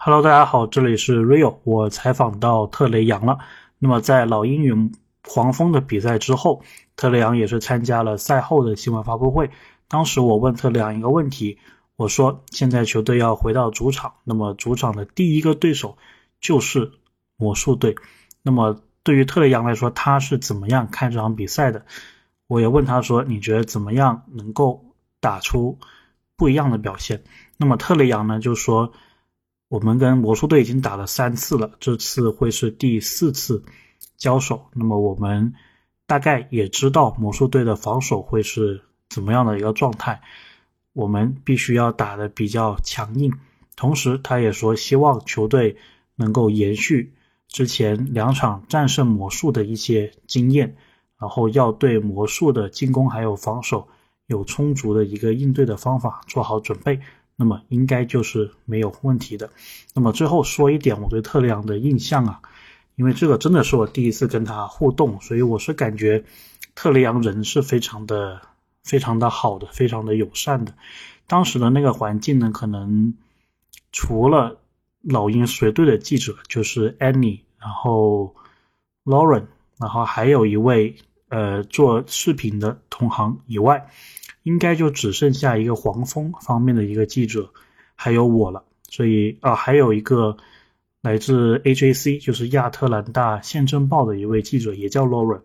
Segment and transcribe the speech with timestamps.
[0.00, 1.58] Hello，大家好，这里是 Rio。
[1.64, 3.38] 我采访到特雷杨了。
[3.80, 4.92] 那么在老鹰与
[5.24, 6.62] 黄蜂的比赛之后，
[6.94, 9.50] 特雷杨也是参加了赛后的新闻发布会。
[9.88, 11.58] 当时我问特雷杨一个问题，
[11.96, 15.98] 我说：现在球队要回到主场，那么主场的第一个对手
[16.40, 16.92] 就是
[17.36, 17.96] 魔术队。
[18.40, 21.84] 那么对于特雷杨来说，他是怎么样看这场比赛的？
[22.46, 25.76] 我也问他说：你觉得怎么样能够打出
[26.36, 27.24] 不一样的表现？
[27.56, 28.92] 那么特雷杨呢就说。
[29.68, 33.62] 我们跟魔术队已经打了三次了，这次会是第四次
[34.16, 34.66] 交手。
[34.72, 35.52] 那么我们
[36.06, 40.22] 大概也知道魔术队的防守会是怎么样的一个状态，
[40.94, 43.32] 我们必须要打的比较强硬。
[43.76, 45.76] 同时，他也说希望球队
[46.16, 47.12] 能够延续
[47.46, 50.76] 之前两场战胜魔术的一些经验，
[51.18, 53.86] 然后要对魔术的进攻还有防守
[54.26, 57.00] 有充足的一个应对的方法做好准备。
[57.40, 59.48] 那么应该就是没有问题的。
[59.94, 62.40] 那么最后说一点我对特雷杨的印象啊，
[62.96, 66.24] 因为这个真的是我第一次跟他互动，所以我是感觉
[66.74, 68.42] 特雷杨人是非常的、
[68.82, 70.74] 非常的好的，非常的友善的。
[71.28, 73.14] 当时的那个环境呢，可能
[73.92, 74.58] 除了
[75.00, 78.34] 老鹰随队的记者就是 Annie，然后
[79.04, 79.44] Lauren，
[79.78, 80.96] 然后还有一位
[81.28, 83.88] 呃做视频的同行以外。
[84.42, 87.50] 应该就只剩下一个黄蜂方面的一个记者，
[87.94, 88.64] 还有我了。
[88.88, 90.36] 所以啊，还有一个
[91.02, 95.42] 来自 AJC，就是亚特兰大宪政报的一位记者，也叫 Lauren。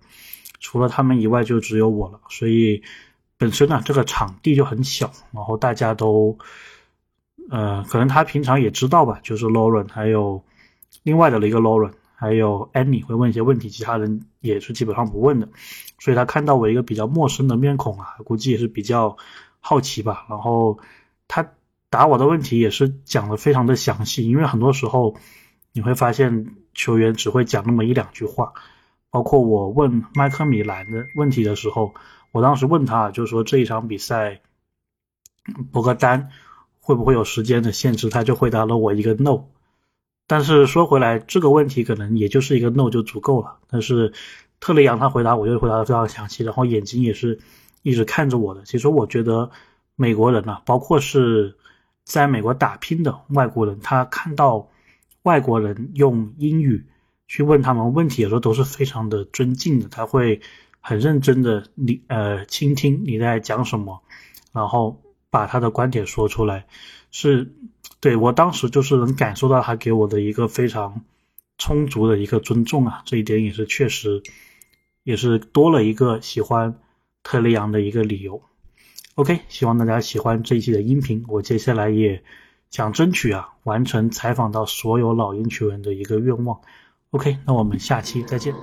[0.59, 2.19] 除了他们以外，就只有我了。
[2.30, 2.81] 所以
[3.38, 6.38] 本身呢，这个场地就很小，然后大家都，
[7.50, 10.41] 呃，可能他平常也知道吧，就是 Lauren，还有
[11.03, 11.91] 另外的一个 Lauren。
[12.23, 15.49] 还有 Annie 会问一些问题，其他人也是基本上不问的，
[15.99, 19.17] 所以他看到我一个比较陌生的面孔啊，估计也是比较
[19.59, 20.25] 好奇吧。
[20.29, 20.79] 然后
[21.27, 21.51] 他
[21.89, 25.17] 答我的问题也是讲的非常的详细，因为很多时候
[25.73, 28.53] 你会发现球员只会讲那么一两句话。
[29.11, 31.94] 包括我问麦克米兰的问题的时候，
[32.31, 34.40] 我当时问他就是说这一场比赛
[35.73, 36.29] 博格丹
[36.79, 39.44] 会不会有时间的限制，他就回答了我一个 no。
[40.25, 43.57] 但是说回来，这个问题可能也就是一个 no 就足够了。
[43.67, 44.13] 但是
[44.59, 47.38] 特雷杨他回答，我就回答的非常详细，然后眼睛也是
[47.81, 48.63] 一直看着我的。
[48.63, 49.51] 其实我觉得
[49.95, 51.56] 美国人呢，包括是
[52.06, 54.69] 在美国打拼的外国人，他看到
[55.23, 56.85] 外国人用英语
[57.28, 59.90] 去问他们问题的时候，都是非常的尊敬的。
[59.90, 60.40] 他会
[60.79, 64.01] 很认真的你呃倾听你在讲什么，
[64.53, 66.66] 然后把他的观点说出来，
[67.11, 67.53] 是。
[68.03, 71.06] 对我当时就是能感受到他给我的一个非常
[71.58, 74.22] 充足的一个尊重啊，这一点也是确实，
[75.03, 76.81] 也是多了一个喜欢
[77.24, 78.41] 特雷杨的一个理由。
[79.16, 82.22] OK，希望大家喜欢这一期的音频，我接下来也
[82.69, 86.59] 想争取啊完成采访到所有老鹰球员的一个愿望。
[87.12, 88.53] OK，那我们下期再见。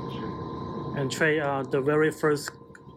[0.99, 2.51] And Trey, uh, the very first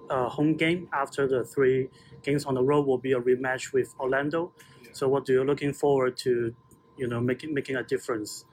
[0.10, 1.88] uh, home game after the three
[2.22, 4.52] games on the road will be a rematch with Orlando.
[4.94, 6.56] So what do you looking forward to,
[6.98, 8.46] you know, making making a difference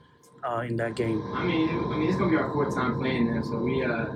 [0.43, 1.21] uh, in that game?
[1.33, 4.07] I mean, I mean, it's gonna be our fourth time playing them, so we uh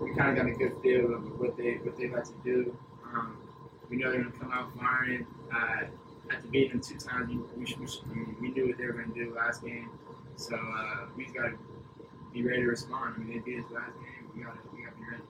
[0.00, 2.76] we kind of got a good feel of what they what they like to do.
[3.12, 3.38] Um,
[3.88, 5.26] we know they're gonna come out firing.
[5.52, 5.86] Uh,
[6.30, 9.34] after beating them two times, we, we, we, we knew what they were gonna do
[9.34, 9.90] last game.
[10.36, 11.56] So uh, we just gotta
[12.32, 13.14] be ready to respond.
[13.16, 14.30] I mean, they beat us last game.
[14.36, 15.22] We gotta we gotta be ready.